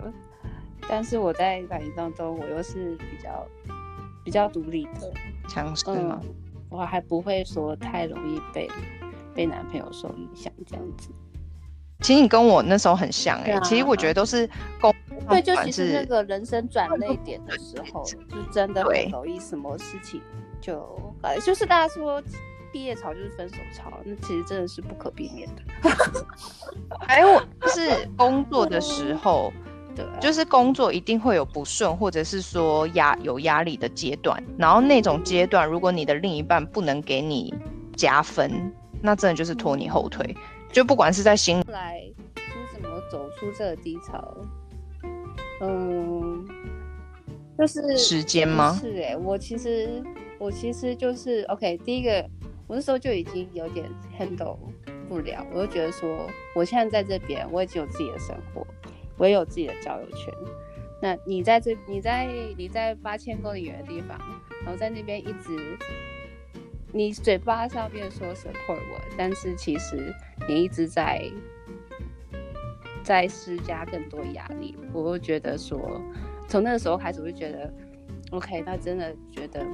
[0.88, 3.46] 但是我在感情当中我又是比较
[4.24, 5.12] 比较独立的，
[5.48, 6.20] 强势吗？
[6.24, 6.30] 嗯，
[6.70, 8.70] 我还不会说太容易被
[9.36, 11.10] 被男朋友受影响这样子。
[12.02, 14.94] 其实你跟我那时候很像哎、欸啊，其实我觉得都是工
[15.28, 18.18] 对，就其实那个人生转捩点的时候， 就
[18.52, 20.22] 真的很容易什么事情
[20.62, 20.82] 就
[21.22, 22.22] 呃，就是大家说
[22.72, 25.62] 毕业潮就是分手潮，那其实真的是不可避免的。
[27.06, 29.52] 还有就是工作的时候，
[29.96, 37.54] 对，就是工作一定会有不顺，或者是说压有压力的阶段，然后那种阶段，如果你的另一半不能给你
[37.98, 40.36] 加分，那真的就是拖你后腿。
[40.72, 42.00] 就不管是在心后来
[42.36, 44.38] 是怎么走出这个低潮，
[45.62, 46.48] 嗯，
[47.58, 48.78] 就是时间吗？
[48.80, 50.04] 是哎、欸，我其实
[50.38, 51.76] 我其实就是 OK。
[51.80, 52.24] 第一个，
[52.68, 54.58] 我那时候就已经有点 handle
[55.08, 58.66] 不了，我就觉得说，我现在在这边，我已经有自己的生活，
[59.18, 60.34] 我也有自己的交友圈。
[61.02, 62.28] 那你在这，你在
[62.58, 64.20] 你在八千公里远的地方，
[64.64, 65.78] 然后在那边一直。
[66.92, 70.14] 你嘴巴上面说 support 我，但是其实
[70.48, 71.24] 你一直在
[73.04, 74.76] 在施加更多压力。
[74.92, 76.02] 我会觉得说，
[76.48, 77.72] 从那个时候开始，我就觉得
[78.32, 79.66] ，OK，那真的觉得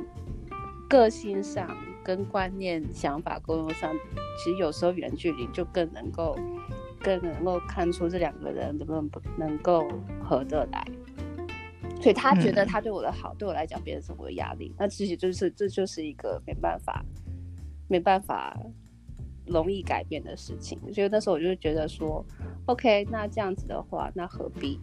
[0.90, 3.94] 个性上跟观念、想法沟通上，
[4.38, 6.38] 其实有时候远距离就更能够
[7.00, 9.88] 更能够看出这两个人能不能不能够
[10.22, 10.86] 合得来。
[12.06, 14.72] 所以他觉得他对我的好，嗯、对我来讲变成我的压力。
[14.78, 17.04] 那其实就是这就是一个没办法、
[17.88, 18.56] 没办法
[19.48, 20.80] 容易改变的事情。
[20.94, 22.24] 所以那时候我就觉得说
[22.68, 24.80] ，OK，那这样子的话，那何必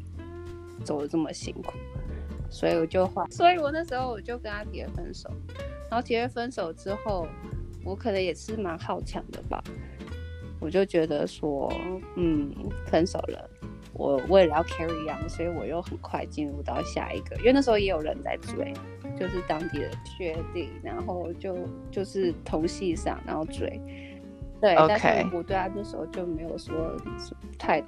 [0.83, 1.75] 走得这么辛苦？
[2.51, 5.31] 所以我就换，所以我那时候我就跟他提了分手。
[5.89, 7.29] 然后提了分手之后，
[7.85, 9.63] 我可能也是蛮好强的吧，
[10.59, 11.73] 我就觉得说，
[12.17, 12.53] 嗯，
[12.87, 13.49] 分手了。
[13.95, 18.73] 我为了要 carry on，所以我又很快进入到下一个，因为那时候也有人在追，
[19.19, 21.57] 就是当地的学弟，然后就
[21.91, 23.81] 就是同系上，然后追，
[24.61, 24.87] 对，okay.
[24.89, 26.97] 但是我对他那时候就没有说
[27.59, 27.83] 太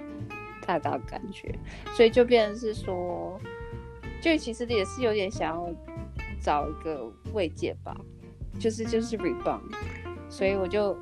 [0.61, 1.53] 太大感觉，
[1.95, 3.39] 所以就变成是说，
[4.21, 5.69] 就其实也是有点想要
[6.39, 7.97] 找一个慰藉吧，
[8.59, 9.73] 就是就是 rebound，
[10.29, 10.95] 所以我就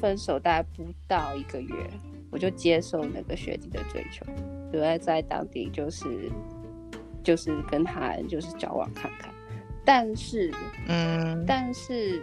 [0.00, 1.74] 分手大概不到一个月。
[2.30, 4.24] 我就接受那个学弟的追求，
[4.72, 6.30] 就在在当地就是
[7.22, 9.32] 就是跟他就是交往看看，
[9.84, 10.52] 但是
[10.88, 12.22] 嗯，但是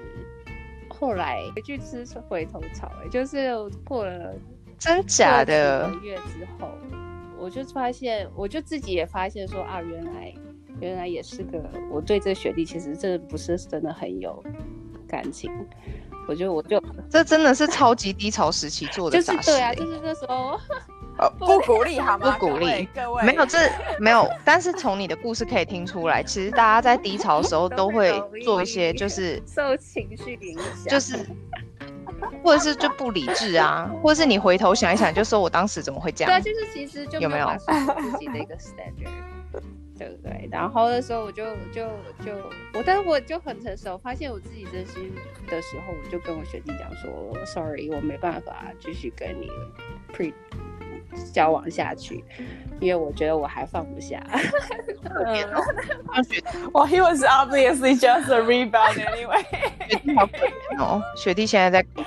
[0.87, 3.49] 后来回去吃回头草，哎，就是
[3.83, 4.33] 过了
[4.77, 6.69] 真假的月之后，
[7.37, 10.33] 我就发现，我就自己也发现说啊，原来
[10.79, 14.43] 原来也是个我对这个学弟其实真的不是真的很有
[15.07, 15.51] 感情。
[16.27, 20.59] 我就我就，这真的是超级低潮时期做的，就是对啊，就是那时候
[21.39, 22.35] 不鼓励好吗？
[22.39, 23.57] 不鼓励，各位，没有这
[23.99, 31.25] 没有，但是从你的故事可以听出来，其实大家在低潮的时候都会做一些，就是 受情绪影响，就是
[32.43, 36.41] 或者是就不理智啊，或者是你回头想一想，就说我当时怎么会这样？
[36.41, 39.07] 对，就是其实就有没有自己的一个 standard，
[39.97, 40.47] 对不对？
[40.51, 41.85] 然后那时候我就就
[42.23, 42.35] 就
[42.73, 45.13] 我，但是我就很成熟，发现我自己真心
[45.49, 49.49] 的时候，我就跟我学弟讲说，sorry，我没办法继续跟你
[50.13, 50.33] pre。
[51.31, 52.25] 交往下去，
[52.81, 54.21] 因为我觉得我还放不下。
[56.73, 59.45] 哇，He was obviously just a rebound anyway。
[59.87, 62.03] 学弟好可怜哦，学弟现在在哭。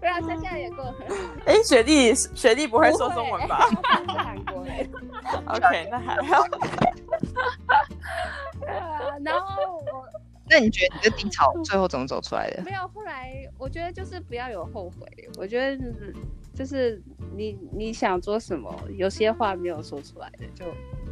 [0.00, 1.32] 对啊，他现在也过很好。
[1.44, 3.68] 哎，学弟，学弟不会说中文吧？
[3.82, 4.88] 他是韩国人。
[5.48, 6.44] OK，那还好。
[9.24, 10.04] 然后我，
[10.48, 12.62] 那你觉得你的低潮最后怎么走出来的？
[12.62, 15.06] 没有，后来我觉得就是不要有后悔。
[15.38, 15.76] 我觉得
[16.54, 17.02] 就是。
[17.34, 18.70] 你你想做什么？
[18.94, 20.66] 有些话没有说出来的，就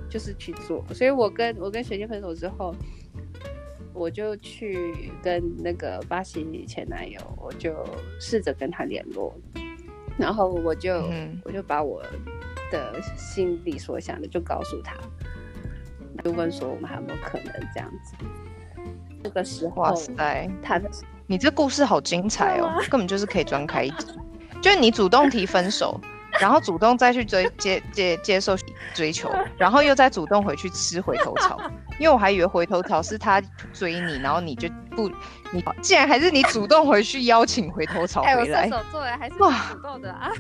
[0.07, 0.85] 就是去做。
[0.92, 2.75] 所以我跟我跟学姐分手之后，
[3.94, 7.75] 我就去跟那个巴西前男友，我就
[8.20, 9.35] 试着跟他联络，
[10.18, 12.03] 然后我就、嗯、我就把我
[12.70, 14.94] 的心里所想的就告诉他，
[16.25, 18.14] 就问说我们还有没有可能这样子。
[19.23, 20.90] 这个时候，哇塞，他的
[21.27, 24.07] 你这故事好精彩哦，根本就是可以专开一集。
[24.62, 26.01] 就是你主动提分手，
[26.40, 28.57] 然后主动再去追 接接接受
[28.94, 31.59] 追求，然后又再主动回去吃回头草，
[32.01, 33.40] 因为我还以为回头草是他
[33.73, 35.09] 追你，然后你就不
[35.53, 38.62] 你，竟然还是你主动回去邀请回头草回来。
[38.62, 40.31] 哎，我射手座还是主动的啊。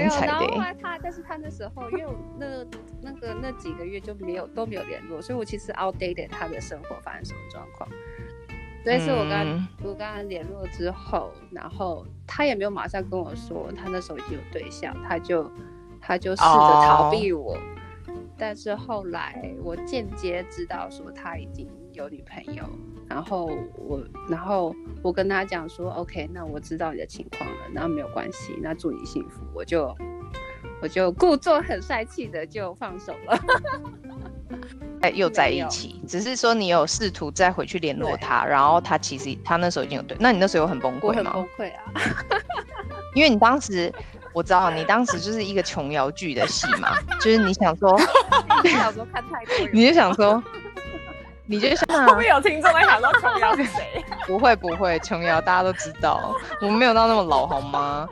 [0.00, 2.06] 没有，然后后来他，但是他那时候因为
[2.38, 2.46] 那
[3.02, 7.88] 那个那几个月就没有都没有联络，所以我其实 outdated 他的生活发生什么状况。
[8.82, 15.50] 所以是我跟他、嗯、我跟他联络之后，然后他也没有马上跟我说他那时候已经有对象，他就
[16.00, 17.54] 他就试着逃避我。
[17.54, 17.58] 哦、
[18.38, 22.64] 但是后来我间接知道说他已经有女朋友，
[23.08, 29.94] 然后我然后我跟他讲说，OK，那我知道你的情况了，那没有关系，那祝你幸福，我就
[30.82, 33.38] 我就故作很帅气的就放手了。
[35.02, 41.32] 哎， 又在一起，只是说你有试图再回去联络他，然后他其实他那时候已经有对，那你那时候有很崩溃吗？
[41.32, 41.82] 崩溃啊！
[43.14, 43.92] 因为你当时
[44.32, 47.98] 我知道你当时就是一个琼瑶剧的戏嘛，就是你想说，
[48.62, 50.42] 你想说看太多，你就想说，
[51.50, 54.04] 你就想会不会有听众在想到 琼瑶是谁？
[54.24, 58.08] 不会不会，琼瑶大家都知道，我们没有到那么老好吗？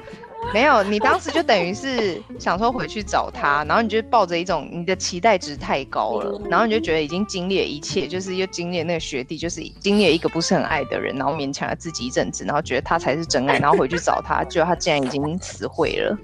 [0.53, 16.19] 没有，你当时就等于是想说回去找他，然后你就抱着一种你的期待值太高了，然后你就觉得已经经历了一切，就是又经历了那个学弟，就是经历了一个不是很爱的人，然后勉强了自己一阵子，然后觉得他才是真爱，然后回去找他，结果他竟然已经死灰了。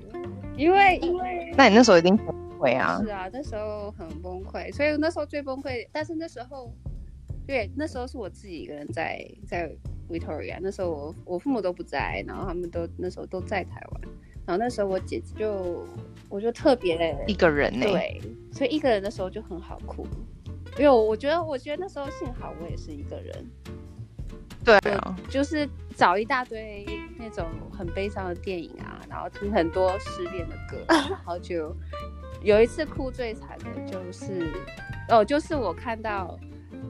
[0.57, 3.01] 因为因为，那你那时候一定崩溃啊？
[3.05, 5.87] 是啊，那时候很崩溃，所以那时候最崩溃。
[5.93, 6.73] 但是那时候，
[7.47, 9.71] 对，那时候是我自己一个人在在。
[10.07, 14.03] Victoria，那时候我我父母都不在，然后他们都那时候都在台湾，
[14.45, 15.83] 然后那时候我姐姐就
[16.29, 18.21] 我就特别一个人呢，对，
[18.53, 20.07] 所以一个人的时候就很好哭，
[20.77, 23.47] 因为我觉得我觉得那时候幸好我也是一个人，
[24.63, 26.87] 对啊，就是找一大堆
[27.19, 31.75] 那种很悲伤的电影啊，然后听很多失恋的歌，然后就
[32.43, 34.53] 有一次哭最惨的就是
[35.09, 36.39] 哦，就是我看到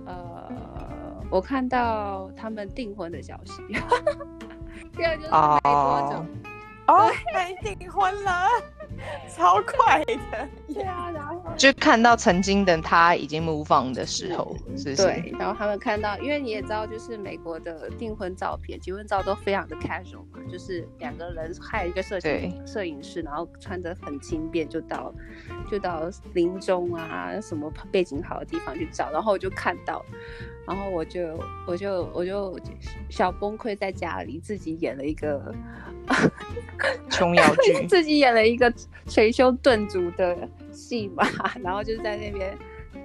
[0.06, 0.50] 呃。
[1.30, 3.60] 我看到他们订婚的消息，
[4.96, 6.14] 第二就是没多久，
[6.86, 7.10] 哦，
[7.60, 8.46] 订对、哦、婚了，
[9.34, 14.96] 超快的，对啊，然后就看到曾经的他已经 move on 的时候，是不是？
[14.96, 25.12] 对，然后他们看到，因为你也知道，就是美国的订婚照片、结婚照都非常的 casual 嘛，就是两个人还有一个摄影摄影师，然后穿得很轻便，就到
[25.70, 30.04] 就到林中啊，什么背景好的地方去照，然后我就看到。
[30.66, 32.58] 然后我就我就我就
[33.10, 35.54] 小崩溃，在家里自己演了一个
[37.10, 38.72] 琼瑶剧， 自己演了一个
[39.06, 41.26] 捶胸顿足的戏嘛，
[41.62, 42.56] 然后就在那边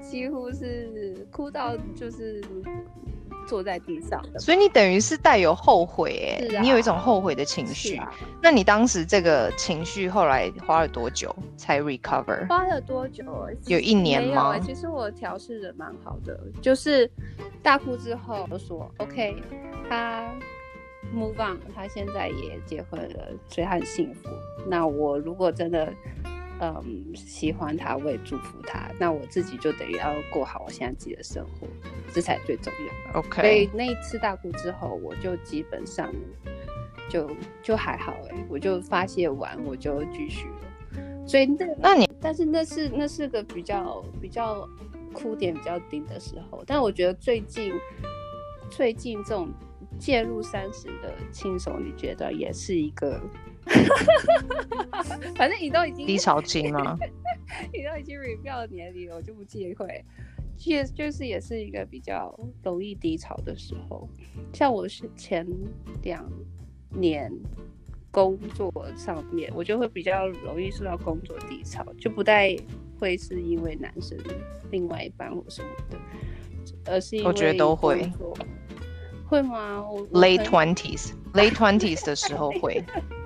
[0.02, 2.42] 几乎是哭到就是
[3.50, 7.98] 坐在地上的，所以你等于是带有后悔哎，啊、你有一种后悔的情绪。
[7.98, 12.48] 啊、那你当时这个情绪后来花了多久才 recover？
[12.48, 13.26] 花了多久？
[13.66, 14.52] 有一年吗？
[14.52, 17.10] 没有，其实我调试的蛮好的，就是
[17.64, 19.36] 大哭之后我说 OK，
[19.90, 20.30] 他
[21.12, 24.30] move on，他现在也结婚了，所以他很幸福。
[24.68, 25.92] 那我如果真的。
[26.62, 28.90] 嗯，喜欢他，我也祝福他。
[29.00, 31.68] 那我自己就等于要过好我现在自己的生活，
[32.14, 33.20] 这才最重要。
[33.20, 33.42] OK。
[33.42, 36.14] 所以那一次大哭之后，我就基本上
[37.10, 37.30] 就
[37.64, 41.26] 就还好哎，我就发泄完，我就继续了。
[41.26, 44.68] 所以那那你，但是那是那是个比较比较
[45.14, 46.64] 哭点比较低的时候。
[46.68, 47.72] 但我觉得最近
[48.70, 49.48] 最近这种
[49.98, 53.22] 介入三十的轻松，你觉得也是一个，
[55.36, 56.98] 反正你都已经低潮期吗？
[57.74, 60.04] 你都已经 review 年龄了，我就不忌讳。
[60.58, 64.08] 其实就是也是一个比较容易低潮的时候，
[64.54, 65.46] 像我是前
[66.04, 66.30] 两
[66.90, 67.32] 年。
[68.12, 72.58] 工作上面，我就会比较容易受到工作低潮，就不太
[73.00, 74.18] 会是因为男生
[74.72, 75.98] 另外一半或什么的，
[76.92, 78.12] 而是因为我觉得都会，
[79.28, 82.84] 会吗我？Late twenties，late twenties 的时候会，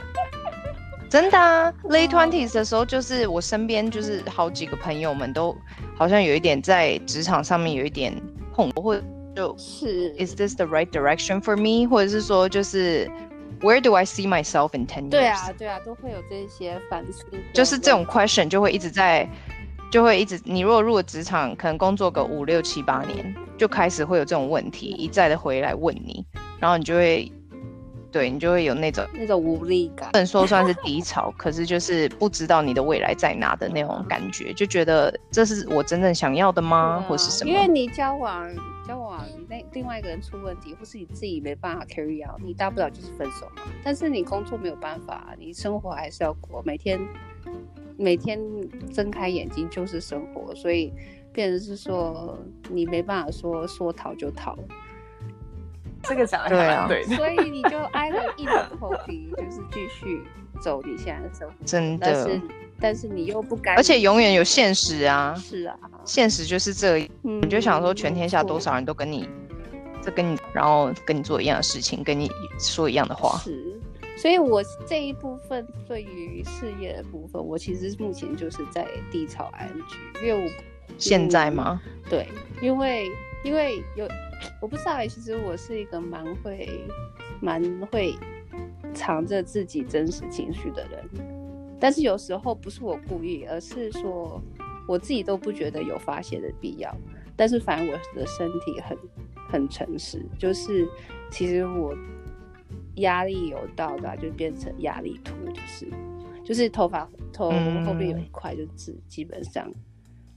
[1.13, 5.55] 真的啊，late twenties 的时候就是我身边就是好几个朋友们都
[5.95, 8.11] 好像有一点在职场上面有一点
[8.51, 9.03] 碰，或者
[9.35, 11.87] 就是 Is this the right direction for me？
[11.87, 13.07] 或者是说就是。
[13.61, 15.09] Where do I see myself in ten years？
[15.11, 17.23] 对啊，对啊，都会有这些反思。
[17.53, 19.29] 就是这种 question 就会一直在，
[19.91, 20.41] 就会一直。
[20.43, 26.25] 你如果入了职场，可能工作个五六七八年，就开始会有这种问题一再的回来问你，
[26.59, 27.31] 然后你就会，
[28.13, 30.11] 对你就会有那种那种无力感。
[30.11, 37.03] 不能说算是低潮，可是就是不知道你的未来在哪的那种感觉，就觉得这是我真正想要的吗？
[37.03, 37.49] 啊、或是什么？
[37.49, 38.49] 因为你交往。
[38.85, 43.61] 交往，那另外一个人出问题，或是你自己没办法 carry out，你大不了就是分手嘛。
[43.81, 46.99] 但是你工作没有办法，你生活还是要过，每天
[47.97, 48.37] 每天
[48.91, 50.91] 睁开眼睛就是生活，所以
[51.31, 52.37] 变成是说
[52.69, 54.53] 你没办法说说逃就逃。
[56.03, 60.23] 这个讲的还蛮对的，所以你就挨了硬着头皮，就是继续
[60.61, 61.53] 走你现在的生活。
[61.65, 62.41] 真的。
[62.79, 65.33] 但是你又不敢，而且永远有现实啊！
[65.37, 69.29] 是啊，现实就是这样，嗯，你就想说，全天下多少人都跟你，
[70.01, 72.29] 这跟你，然后跟你做一样的事情，跟你
[72.59, 73.39] 说一样的话。
[73.39, 73.79] 是，
[74.17, 80.51] 所以我这一部分对于事业的部分，我其实目前就是在低潮 ing，因为我
[80.97, 81.79] 现在吗？
[82.09, 82.27] 对，
[82.61, 83.05] 因为
[83.45, 84.05] 因为有
[84.61, 86.69] 我不知道，其实我是一个蛮会
[87.41, 88.15] 蛮会
[88.93, 91.03] 藏着自己真实情绪的人。
[91.79, 94.41] 但是有时候不是我故意，而是说
[94.87, 96.95] 我自己都不觉得有发泄的必要。
[97.35, 98.97] 但是反正我的身体很
[99.49, 100.87] 很诚实，就是
[101.31, 101.93] 其实我
[102.97, 105.87] 压力有到达，就变成压力秃，就是
[106.45, 107.49] 就是头发头
[107.85, 109.69] 后面有一块，就是基本上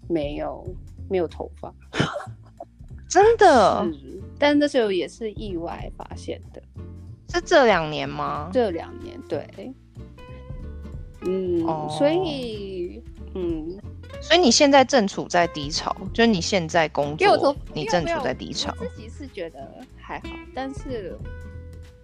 [0.09, 0.66] 没有
[1.09, 1.72] 没有头发，
[3.09, 3.86] 真的。
[4.38, 6.62] 但那时候也是意外发现的，
[7.32, 8.50] 是这两年吗？
[8.52, 9.74] 这两年，对。
[11.22, 11.90] 嗯，oh.
[11.90, 13.02] 所以，
[13.34, 13.80] 嗯，
[14.20, 18.72] 所以你现在正处在低潮，就是你现在工作，你正处在低潮。
[18.78, 19.59] 我自己是觉得
[19.96, 21.18] 还好，但是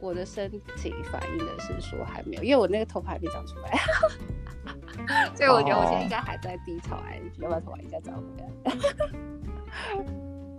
[0.01, 3.79] 我的身体反映的是说还没有，因为我那个头发还没长出来，
[5.37, 8.49] 所以我觉得我现在应该还在低潮，哎，要把头发一下长回来。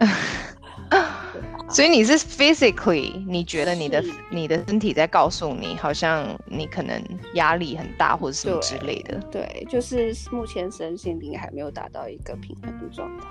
[1.70, 7.02] 所以你是 physically，你觉得你的你的身体在告诉你，好像你可能
[7.34, 9.18] 压力很大或者什么之类的。
[9.32, 13.26] 对，对，就是目前身心灵还没有达到一个平衡的状态。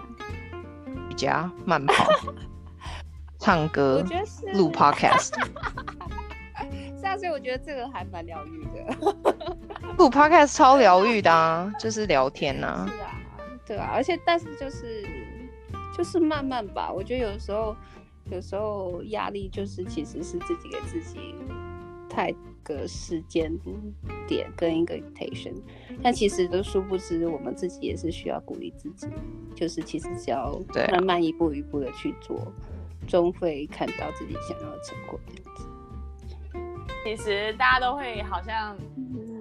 [1.09, 2.09] 瑜伽、慢跑、
[3.39, 4.05] 唱歌、
[4.55, 5.31] 录 podcast。
[6.99, 8.97] 是啊，所以我觉得这个还蛮疗愈的。
[9.99, 12.91] 录 podcast 超疗愈的啊，就是聊天呐、啊。
[12.91, 13.07] 是啊，
[13.67, 15.07] 对啊，而且但是就是。
[15.97, 17.77] 就是慢慢吧，我觉得有时候，
[18.31, 21.35] 有时候压力就是其实是自己给自己
[22.09, 23.53] 太个时间
[24.27, 25.55] 点跟一个 intention，
[26.03, 29.09] 但其实都殊不知我们自己也是需要鼓励自己，
[29.55, 30.59] 就是其实只要
[30.91, 32.41] 慢慢一步一步的去做，
[33.07, 35.67] 终会看到自己想要的成果这样子。
[37.05, 38.77] 其实大家都会好像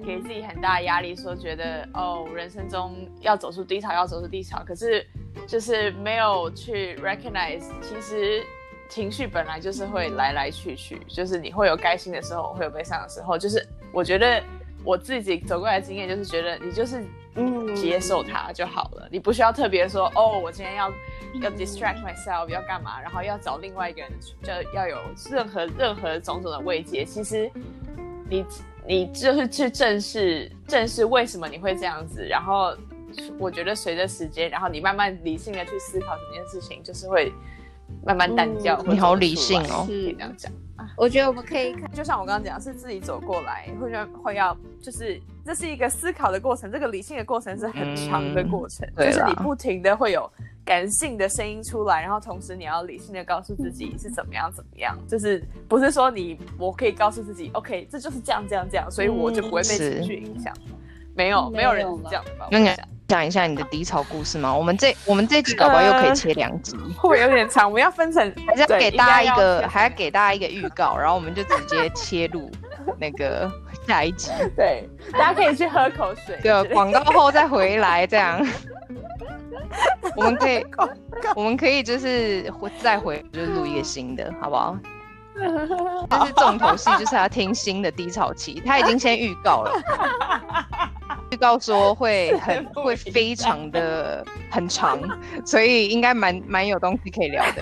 [0.02, 5.06] 给自己很大的压力，说觉得哦，人生中要走出低潮，要走出低潮，可是。
[5.48, 8.44] 就是没有去 recognize，其实
[8.90, 13.38] 情绪本来就是会来来去去，就是你会有开心的时候，会有悲伤的时候。
[13.38, 14.44] 就是我觉得
[14.84, 17.02] 我自己走过来的经验，就是觉得你就是
[17.36, 20.92] 嗯接受它就好了，你不需要特别说哦，我今天要
[21.42, 24.12] 要 distract myself 要干嘛，然后要找另外一个人，
[24.44, 24.98] 就要有
[25.32, 27.06] 任何任何种种的慰藉。
[27.06, 27.50] 其实
[28.30, 28.46] 你
[28.92, 32.76] 你就是去正视正视为什么你会这样子，然后。
[33.38, 37.30] 我觉得随着时间，然后你慢慢理性的去思考整件事情，就是会
[38.06, 38.82] 慢慢淡掉。
[38.88, 40.50] 嗯、你好理性哦，可以这样讲。
[40.96, 50.32] 我觉得我们可以看，就像我刚刚讲，是自己走过来，会会要，就是这是一个思考的过程，这个理性的过程是很长的过程，嗯、就是你不停的会有
[50.72, 60.54] 感性的声音出来，然后同时你要理性的告诉自己是怎么样怎么样，就是不是说你我可以告诉自己，OK，这就是这样这样这样，所以我就不会被情绪影响。
[60.68, 60.78] 嗯
[61.14, 62.48] 没有，没有人是这样的吧？
[62.50, 62.72] 那你
[63.06, 64.56] 讲一下你的低潮故事吗？
[64.56, 67.68] 我们这我们这集搞不好又可以切两集，会不会有点长？
[67.68, 72.50] 我们要分成，还是要给大家一个，还要给大家一个预告，然后我们就直接切入
[72.98, 73.52] 那个
[73.88, 74.32] 下一集。
[74.56, 76.38] 对，大家可以去喝口水。
[76.42, 78.46] 对，广告后再回来这样。
[80.16, 80.66] 我们可以，
[81.36, 82.52] 我们可以就是
[82.82, 84.78] 再回，就是录一个新的，好不好？
[86.10, 88.62] 但是重头戏，就是要听新的低潮期。
[88.66, 89.82] 他已经先预告了，
[91.32, 95.00] 预告说会很会非常的很长，
[95.46, 97.62] 所以应该蛮蛮有东西可以聊的。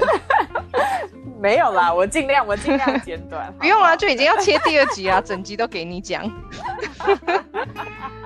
[1.39, 3.51] 没有啦， 我尽量我尽量 简短。
[3.59, 6.23] 不用啦，就已经要切第二集啊， 整集都给你讲。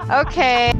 [0.10, 0.72] OK。